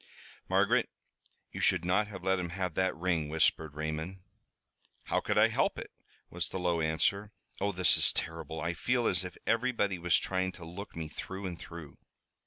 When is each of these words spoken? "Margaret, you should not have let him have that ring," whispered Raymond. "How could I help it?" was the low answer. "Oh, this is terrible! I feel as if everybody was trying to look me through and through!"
"Margaret, 0.49 0.89
you 1.51 1.61
should 1.61 1.85
not 1.85 2.07
have 2.07 2.23
let 2.23 2.39
him 2.39 2.49
have 2.49 2.73
that 2.73 2.95
ring," 2.97 3.29
whispered 3.29 3.75
Raymond. 3.75 4.23
"How 5.03 5.19
could 5.19 5.37
I 5.37 5.49
help 5.49 5.77
it?" 5.77 5.91
was 6.31 6.49
the 6.49 6.57
low 6.57 6.81
answer. 6.81 7.31
"Oh, 7.59 7.71
this 7.71 7.97
is 7.97 8.11
terrible! 8.11 8.59
I 8.59 8.73
feel 8.73 9.05
as 9.05 9.23
if 9.23 9.37
everybody 9.45 9.99
was 9.99 10.17
trying 10.17 10.53
to 10.53 10.65
look 10.65 10.95
me 10.95 11.07
through 11.07 11.45
and 11.45 11.59
through!" 11.59 11.99